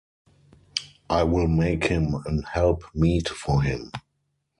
I 1.11 1.21
will 1.21 1.45
make 1.47 1.83
him 1.83 2.15
an 2.25 2.41
help 2.41 2.85
meet 2.95 3.29
for 3.29 3.61
him. 3.61 3.91